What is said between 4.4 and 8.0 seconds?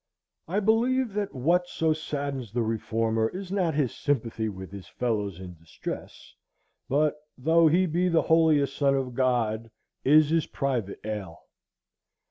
with his fellows in distress, but, though he